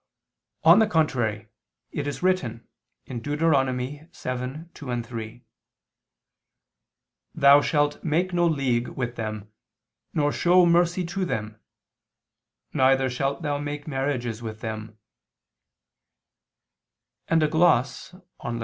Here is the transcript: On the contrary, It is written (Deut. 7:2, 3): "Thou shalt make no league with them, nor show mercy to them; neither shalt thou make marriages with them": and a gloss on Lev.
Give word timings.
On 0.63 0.79
the 0.79 0.87
contrary, 0.87 1.45
It 1.91 2.07
is 2.07 2.23
written 2.23 2.67
(Deut. 3.07 3.21
7:2, 3.37 5.05
3): 5.05 5.43
"Thou 7.35 7.61
shalt 7.61 8.03
make 8.03 8.33
no 8.33 8.47
league 8.47 8.87
with 8.87 9.15
them, 9.15 9.53
nor 10.11 10.31
show 10.31 10.65
mercy 10.65 11.05
to 11.05 11.23
them; 11.23 11.59
neither 12.73 13.11
shalt 13.11 13.43
thou 13.43 13.59
make 13.59 13.87
marriages 13.87 14.41
with 14.41 14.61
them": 14.61 14.97
and 17.27 17.43
a 17.43 17.47
gloss 17.47 18.15
on 18.39 18.55
Lev. 18.55 18.59